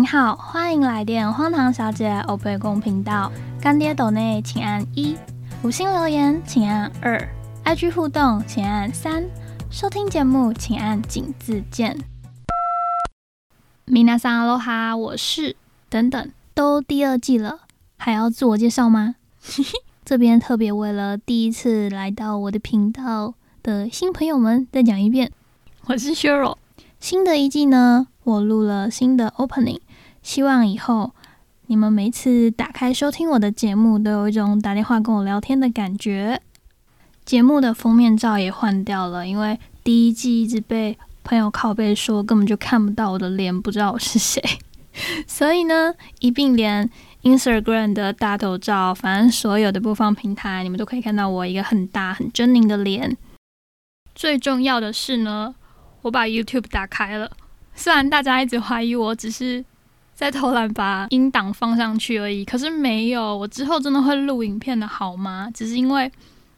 [0.00, 3.30] 您好，欢迎来电荒唐小姐欧贝公频道。
[3.60, 5.14] 干爹抖内请按一，
[5.62, 7.28] 五星留言请按二
[7.66, 9.28] ，IG 互动请按三，
[9.70, 11.98] 收听节目请按井字键。
[13.84, 15.54] 米娜桑阿罗哈，我是
[15.90, 17.58] 等等，都第二季了，
[17.98, 19.16] 还要自我介绍吗？
[20.02, 25.30] 这边特别为了第一次来到我的频道的新朋友们再讲一遍，
[25.88, 26.56] 我是 Shiro。
[26.98, 29.80] 新的一季呢，我录了新的 opening，
[30.22, 31.12] 希望以后
[31.66, 36.40] 你们每次打开收听我的节目，都有一种打电话跟我聊天的感觉。
[37.24, 44.42] 节目的封面照也换掉了，因为第一季一直被朋友拷贝说根本就看不到我的脸，不知道我是谁，
[45.26, 46.90] 所以呢，一并连
[47.22, 53.16] Instagram 的大头照，反正所有的播放平台，你们都可以看到我一个很大很狰狞的脸。
[54.14, 55.54] 最重要的是呢。
[56.02, 57.30] 我把 YouTube 打开了，
[57.74, 59.62] 虽然大家一直怀疑我只是
[60.20, 65.50] 在偷懒把音档放上去而已，可是没有，我之后真的会录影片的好吗？
[65.54, 66.12] 只是因为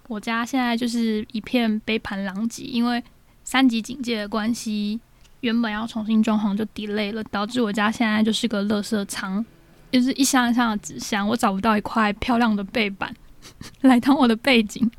[0.08, 3.00] 我家现在就是一片杯盘狼藉，因为
[3.44, 4.98] 三级警戒的关系，
[5.42, 9.44] 原本要重新装潢就 delay 了，导致我家现在就是个垃圾仓，
[9.92, 13.14] 就是一箱一箱的纸箱，我找不到一块漂亮的背板
[13.82, 14.90] 来当我的背景，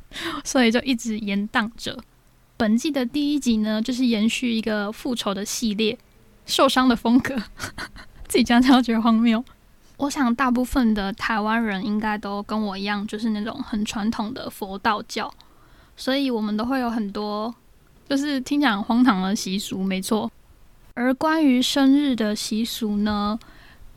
[0.45, 2.01] 所以就一直延宕着。
[2.55, 5.97] 本季的第一集呢，就是延续一个复仇的系列，
[6.45, 7.35] 受伤的风格，
[8.33, 9.45] 自己讲讲觉得荒谬。
[9.97, 15.31] 我想大部分的台湾人应该都跟我一样，就是那种很传统的佛道教，
[15.95, 17.53] 所以我们都会有很多
[18.09, 20.31] 就是听讲荒唐的习俗，没错。
[20.95, 23.37] 而关于生日的习俗呢，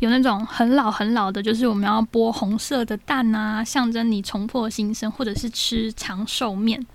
[0.00, 6.86] 有那种很老很老的，就是我们要剥红色的蛋啊，象征你重获新生，或者是吃长寿面。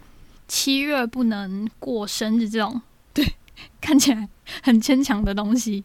[0.47, 2.79] 七月不能过生日，这种
[3.11, 3.33] 对
[3.81, 4.29] 看起来
[4.61, 5.83] 很牵强的东西。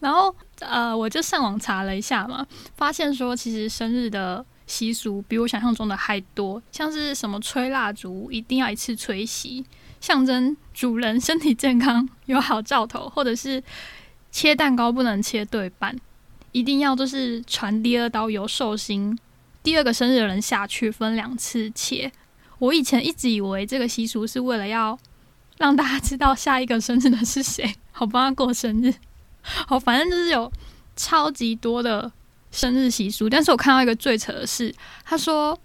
[0.00, 9.64] 然后呃，我就上网查了一下嘛，发现说其实生日的习俗比我想象中的还多，像是什么吹蜡烛一定要一次吹熄，
[10.00, 13.62] 象征主人身体健康有好兆头，或者是
[14.30, 15.96] 切蛋糕不能切对半，
[16.52, 19.16] 一定要就是传第二刀由寿星
[19.62, 22.10] 第二个生日的人下去分两次切。
[22.58, 24.98] 我以前一直以为这个习俗是为了要
[25.58, 28.94] 让大家知道下一个生日的是谁，好帮他过生日。
[29.66, 30.50] 好，反正就是有
[30.96, 32.10] 超级多的
[32.50, 33.28] 生日习俗。
[33.28, 34.74] 但是我看到一个最扯的是，
[35.04, 35.58] 他说，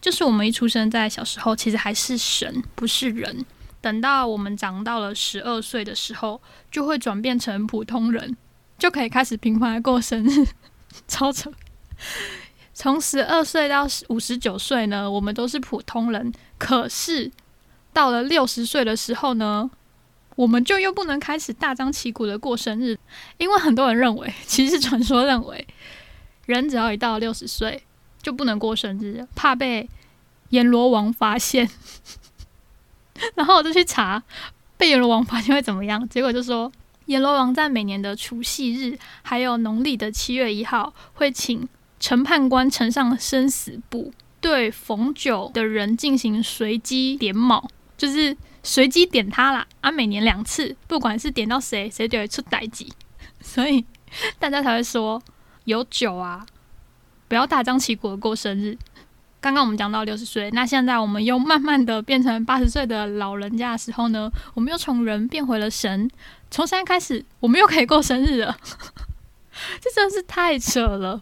[0.00, 3.44] 就是我们一出生在小时候，其实还是神，不是人。
[3.80, 8.36] 等到我们长到了十二岁的时候，就会转变成普通人，
[8.78, 10.46] 就可以开始频繁的过生日，
[11.08, 11.50] 超扯。
[12.74, 16.32] 从十二岁到五十九岁呢，我们都是普通人。
[16.58, 17.30] 可是
[17.92, 19.70] 到了六十岁的时候呢，
[20.40, 22.98] 我们就又不能开始大张旗鼓的过生日，
[23.36, 25.66] 因为很多人认为，其实传说认为，
[26.46, 27.82] 人只要一到六十岁
[28.22, 29.86] 就不能过生日，怕被
[30.48, 31.68] 阎罗王发现。
[33.36, 34.22] 然后我就去查，
[34.78, 36.08] 被阎罗王发现会怎么样？
[36.08, 36.72] 结果就说，
[37.04, 41.68] 阎罗王在每年的除夕日，还有农历的七月一号，会请。
[41.98, 47.68] 陈判官呈上生死簿，对逢九的人进行随机点卯，
[47.98, 48.34] 就是
[48.70, 49.66] 随机点他啦。
[49.80, 52.92] 啊，每年两次，不管是点到谁，谁就会出歹疾。
[53.42, 53.84] 所以
[54.38, 55.20] 大家才会说
[55.64, 56.46] 有酒啊，
[57.26, 58.78] 不要大张旗鼓的过生日。
[59.40, 66.08] 刚刚我们讲到六十岁，那现在我们又慢慢的变成八十岁的老人家的时候呢，我们又从人变回了神，
[66.48, 68.56] 从现在开始，我们又可以过生日了。
[69.82, 71.20] 这真是太扯了。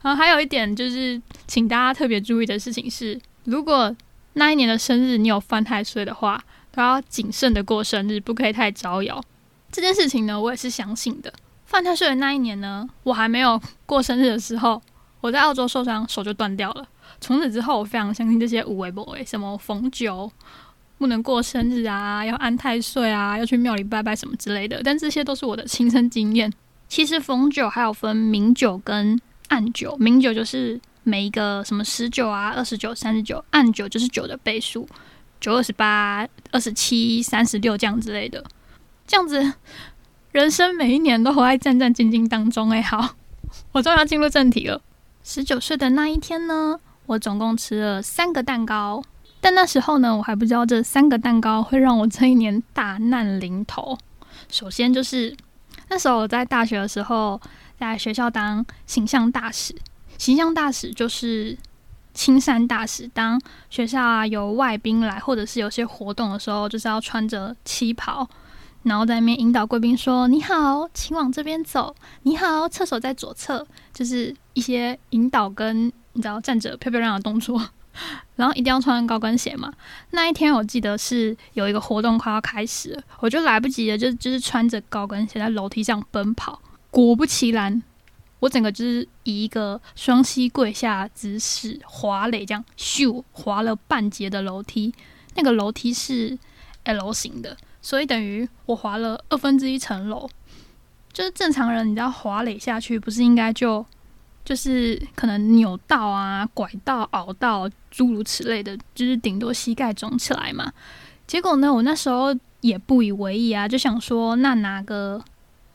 [0.00, 3.94] 然后还有一点就是，请大家特别注意的事情是，如果
[4.32, 6.42] 那一年的生日你有犯太岁的话，
[6.72, 9.22] 都要谨慎的过生日，不可以太招摇。
[9.72, 11.32] 这件事情呢，我也是相信的。
[11.64, 14.80] 犯太岁的那一年呢，我还没有过生日的时候，
[15.20, 16.86] 我在澳洲受伤，手就断掉了。
[17.20, 20.30] 从此之后，我非常相信这些无为不为，什么逢九
[20.98, 24.80] 不能过生日啊，要安太岁啊，要去庙里拜拜什么之类的。
[24.82, 26.52] 但这些都是我的亲身经验。
[26.88, 29.20] 其实逢九还有分明九跟。
[29.50, 34.88] 暗九，明九就是每一个什么十九啊、二十九、三十九，暗九就是九的倍数，
[35.40, 38.44] 九二十八、二十七、三十六这样之类的。
[39.06, 39.54] 这样子，
[40.32, 42.70] 人生每一年都活在战战兢兢当中。
[42.70, 43.16] 哎，好，
[43.72, 44.80] 我终于要进入正题了。
[45.24, 49.02] 十九岁的那一天呢，我总共吃了三个蛋糕，
[49.40, 53.98] 但那时候呢，我还不知道这三个蛋糕会让我这一年大难临头。
[54.48, 55.34] 首先就是
[55.88, 57.40] 那时候我在大学的时候。
[57.80, 59.74] 在学校当形象大使，
[60.18, 61.56] 形象大使就是
[62.20, 63.08] 青山大使。
[63.14, 63.40] 当
[63.70, 68.28] 学校啊有外宾来，或者是有些活动的时候，就是要穿着旗袍，
[68.82, 71.96] 然后在那边引导贵宾说：“你好，请往这边走。
[72.24, 77.58] 你好，厕所在左侧。”就是一些引导跟你知道站着漂漂亮亮的动作。
[78.36, 79.72] 然后一定要穿高跟鞋嘛。
[80.10, 86.60] 那一天我记得是有一个活动快要开始，我就来不及了，就就是穿着高跟鞋在楼梯上奔跑。
[86.90, 87.82] 果不其然，
[88.40, 94.92] 我整个就是以一个双膝跪下姿势滑垒，这样咻滑了半截的楼梯。
[95.36, 96.36] 那个楼梯是
[96.84, 97.56] L 型的。
[97.82, 100.28] 所以等于我滑了二分之一层楼，
[101.14, 103.84] 就是正常人，你知道滑垒下去不是应该就
[104.44, 110.70] 就是可能扭到啊、拐到、凹到，诸如此类的，就是顶多膝盖肿起来嘛。
[111.26, 115.24] 结果呢，我那时候也不以为意啊，就想说那拿个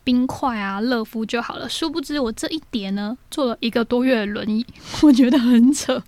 [0.06, 1.68] 冰块啊热敷就好了。
[1.68, 4.66] 殊不知我这一叠呢，坐了一个多月的轮椅，
[5.04, 6.02] 我觉得很扯。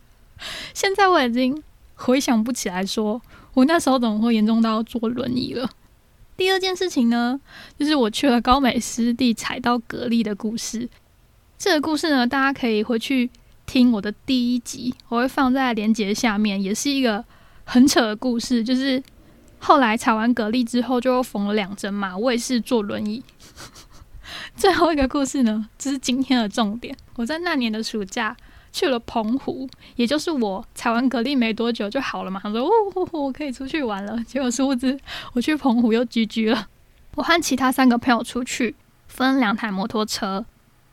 [0.74, 1.62] 现在我已经
[1.96, 3.22] 回想不起来，说
[3.56, 5.70] 我那时候怎么会严重到坐轮椅了。
[6.38, 7.40] 第二件事情呢，
[7.80, 10.88] 就是我去了高美湿地踩到蛤蜊的故事。
[11.58, 13.28] 这个故事呢，大家可以回去
[13.66, 17.26] 听我的第一集，我会放在连接下面，也是一个
[17.64, 18.64] 很扯的故事。
[18.64, 19.02] 就是
[19.58, 23.24] 后来踩完蛤蜊之后，就缝了两针嘛，我也是坐轮椅。
[24.58, 26.94] 最后一个故事呢，这是今天的重点。
[27.16, 28.36] 我在那年的暑假。
[28.74, 32.40] 去了澎湖，也就是我采完蛤蜊没多久就好了嘛。
[32.44, 35.00] 他说：“哦，我可以出去玩了。”结果殊不知，
[35.34, 36.68] 我去澎湖又居居了。
[37.16, 38.76] 我和其他三个朋友出去，
[39.08, 40.46] 分两台摩托车，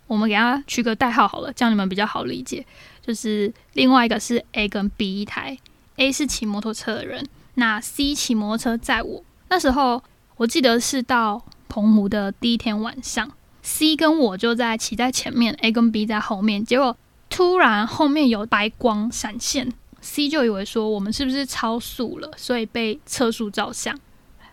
[0.07, 2.65] 我们给他取个代号好了，这样你们比较好理解。
[3.05, 5.59] 就是另外一个是 A 跟 B 一台
[5.97, 9.23] ，A 是骑摩托车的人，那 C 骑摩托车载我。
[9.51, 10.03] 那时候
[10.37, 13.31] 我记得是到澎湖的第一天晚上
[13.65, 16.97] ，C 跟我就在骑在前面，A 跟 B 在后面，结果。
[17.31, 23.99] 突然后面有白光闪现，C 就以为说我们是不是超速了，所以被测速照相。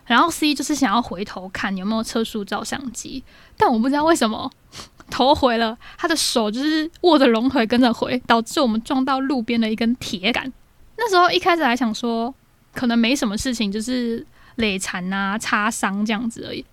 [0.04, 3.22] 然后 C 就是想要回头看有没有测速照相机，
[3.56, 4.50] 但我不知道为什么
[5.08, 10.52] 头回了，他的手就是握着龙腿跟着回，导致我们撞到路边的一根铁杆。
[10.96, 12.34] 那时候一开始还想说
[12.74, 14.26] 可能没什么事情，就是
[14.56, 16.64] 累残啊、擦伤这样子而已。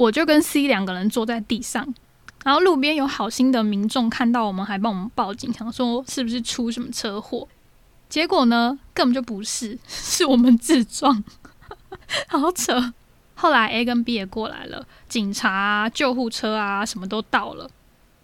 [0.00, 1.94] 我就跟 C 两个人坐在地上。
[2.42, 7.46] 然后路边有好心的民众看到我们，还帮我们报警，想说是不是出什么车祸？
[8.08, 11.22] 结果呢，根本就不是， 是我们自撞，
[12.28, 12.94] 好扯。
[13.34, 17.68] 后来 A 跟 B 也过来了，警察、救护车啊，什么都到了。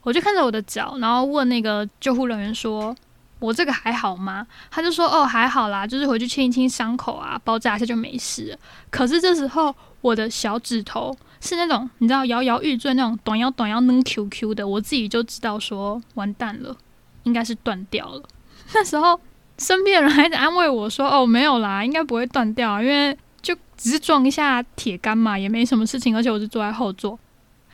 [0.01, 2.97] 我就看着我的脚，然后问那个救护人员说
[3.39, 8.59] ：“我这个还好吗？”他就说：“哦，还好啦，就是回去清一清伤口啊，包扎一下就没事。”
[8.89, 11.15] 可是这时候我的小指头。
[11.47, 16.77] 是那种你知道摇摇欲坠那种短腰短腰能 QQ 的，我自己就知道说完蛋了，
[17.23, 18.23] 应该是断掉了。
[18.75, 19.19] 那时候
[19.59, 26.17] 身边的人还在安慰我说：“哦，没有啦，应该不会断掉，因为就只是撞一下铁杆嘛，也没什么事情。
[26.17, 27.19] 而且我是坐在后座，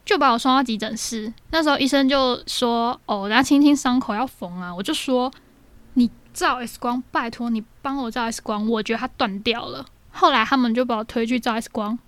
[0.05, 1.33] 就把我送到急诊室。
[1.51, 5.33] 那时候医生就说：‘哦，大家轻轻伤口要缝啊。’我就说
[5.95, 11.99] ：‘你照 X 光，拜托你帮我照 X 光，我觉得它断掉了。’后来他们就把我推去照 X 光，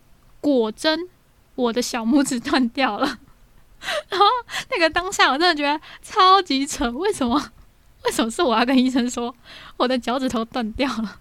[0.40, 1.08] 果真。
[1.54, 3.06] 我的小拇指断掉了，
[4.08, 4.26] 然后
[4.70, 7.52] 那个当下我真的觉得超级扯，为什么？
[8.04, 9.34] 为什么是我要跟医生说
[9.78, 11.20] 我的脚趾头断掉了？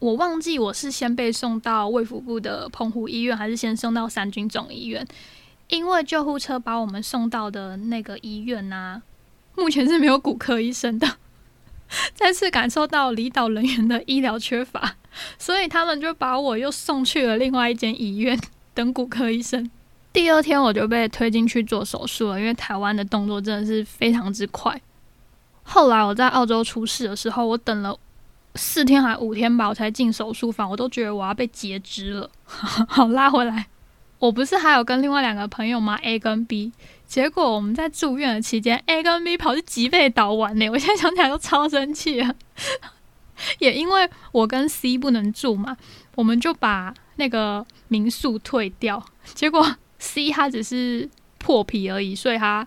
[0.00, 5.06] 我忘记我是先被送到卫福部的澎湖医院，还是先送到三军总医院？
[5.68, 9.02] 因为救护车把我们送到的那个医院呢，
[9.56, 11.16] 目前是没有骨科医生的。
[12.12, 14.96] 再次感受到离岛人员的医疗缺乏，
[15.38, 18.38] 所以他们就把我又送去了另外一间医院。
[18.74, 19.70] 等骨科医生，
[20.12, 24.80] 第二天我就被推进去做手术了，因为台湾的动作真的是非常之快。
[25.62, 27.96] 后来我在澳洲出事的时候，我等了
[28.56, 32.30] 四天还五天吧，我才进手术房，我都觉得我要被截肢了。
[32.44, 33.66] 好，拉回来，
[34.18, 36.72] 我不是还有跟另外两个朋友吗？A 跟 B，
[37.06, 40.68] 结果我们在住院的期间，A 跟 B 跑去吉贝岛玩呢。
[40.68, 42.34] 我现在想起来都超生气啊！
[43.58, 45.76] 也因为我跟 C 不能住嘛，
[46.14, 47.66] 我们就把那个。
[47.88, 49.00] 民宿退掉，
[49.34, 52.66] 结果 C 他只是破皮而已，所以他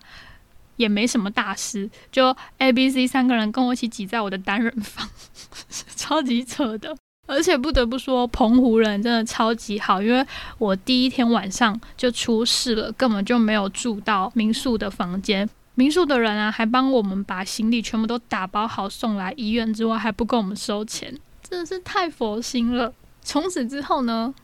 [0.76, 1.90] 也没什么大事。
[2.10, 5.06] 就 A、B、C 三个人跟我一起挤在我的单人房，
[5.96, 6.96] 超级扯的。
[7.26, 10.24] 而且不得不说，澎湖人真的超级好，因为
[10.56, 15.46] 我第一天晚上就出事了，根本就没有住到民宿的房间。
[15.78, 22.92] 民宿的人啊，还帮我们把行李全部都打包好送来医院，之外还不够我们收钱，真的是太佛心了。
[23.22, 24.34] 从此之后呢？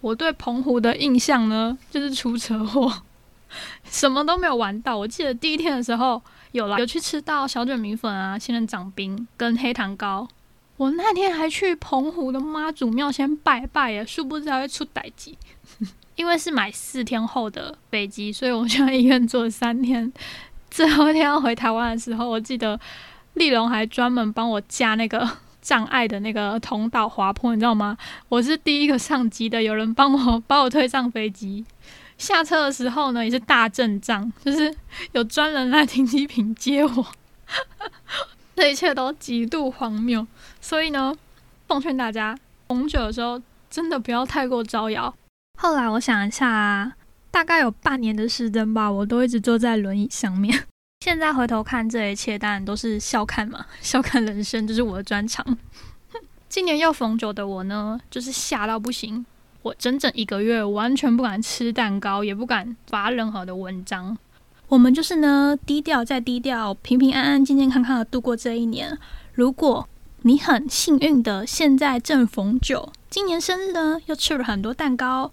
[0.00, 2.92] 我对澎湖的印象呢，就是出车祸，
[3.88, 4.98] 什么都没有玩到。
[4.98, 6.20] 我记得第一天的时候
[6.50, 10.26] 有了，有去吃到小卷米粉啊、仙人掌冰跟黑糖糕。
[10.76, 15.38] 我那天还去澎湖的妈祖庙先拜拜啊，殊不知还会出歹机。
[16.16, 20.12] 因为是买四天后的飞机，所以我就在医院坐了三天。
[20.70, 22.78] 最后一天要回台湾的时候，我记得
[23.34, 25.28] 丽龙还专门帮我架那个
[25.60, 27.96] 障碍的那个通道滑坡，你知道吗？
[28.28, 31.64] 我是第一个上机的，有人帮我把我推上飞机。
[32.16, 34.74] 下车的时候呢，也是大阵仗，就是
[35.12, 37.06] 有专人来停机坪接我。
[38.56, 40.26] 这一切都极度荒谬，
[40.60, 41.14] 所以呢，
[41.66, 42.36] 奉劝大家
[42.68, 45.14] 红酒的时候真的不要太过招摇。
[45.58, 46.92] 后来我想一下，
[47.30, 50.64] 大概有半年的时间吧，我都一直坐在轮椅上面。
[51.04, 55.44] 现在回头看这一切，当然都是笑看嘛， 笑看人生，这是我的专长。
[56.48, 59.24] 今年要逢九的我呢，就是吓到不行。
[59.62, 64.16] 我整整一个月完全不敢吃蛋糕，也不敢发任何的文章。
[64.68, 68.98] 我们就是呢，低调再低调，平平安安、健健康康的度过这一年。
[69.32, 69.88] 如果
[70.22, 75.32] 你很幸运的现在正逢九，今年生日呢又吃了很多蛋糕，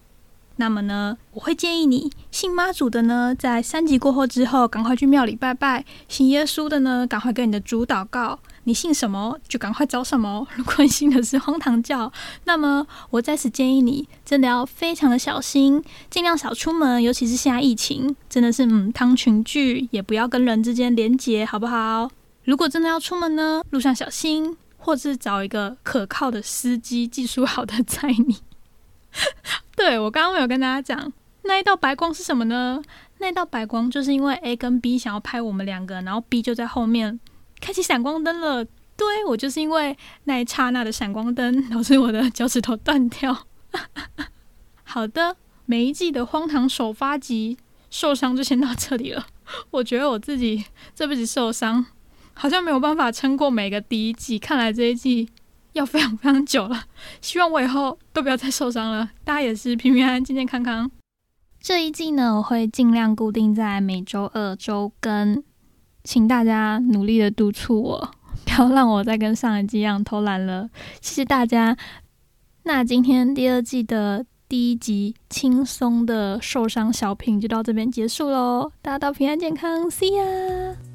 [0.57, 8.39] 那么呢，我会建议你信妈祖的呢，在三级过后之后，赶快去庙里拜拜；信耶稣的呢，赶快跟你的主祷告。
[8.63, 10.45] 你信什么就赶快找什么。
[10.57, 12.11] 如果你信的是荒唐教，
[12.43, 22.09] 那么我在此建议你，真的要非常的小心，尽量少出门，尤其是现在疫情，真的是嗯汤群聚，也不要跟人之间连结，好不好？
[22.43, 28.37] 如果真的要出门呢，路上小心，或是找一个可靠的司机，技术好的载你。
[29.77, 32.81] 对我刚刚没有跟大家讲，那一道白光是什么呢？
[33.19, 37.19] 那道白光就是因为 A 跟 B 想要拍我们两个，然后 B 就在后面。
[37.61, 43.45] 开启闪光灯了，对我就是因为那一刹那的闪光灯导致我的脚趾头断掉。
[44.83, 47.57] 好的，每一季的荒唐首发集
[47.89, 49.25] 受伤就先到这里了。
[49.71, 51.85] 我觉得我自己这辈子受伤
[52.33, 55.29] 好像没有办法撑过每个第一季，看来这一季
[55.73, 56.83] 要非常非常久了。
[57.21, 60.89] 希望我以后都不要再受伤了，大家也是平平安安、健健康康。
[61.59, 65.43] 这一季呢，我会尽量固定在每周二周更。
[66.03, 68.11] 请大家努力的督促我，
[68.45, 70.69] 不要让我再跟上一季一样偷懒了。
[71.01, 71.75] 谢谢大家。
[72.63, 80.86] 那今天第二季的第一集轻松的受伤小品就到这边结束喽，大家都平安健康，See ya。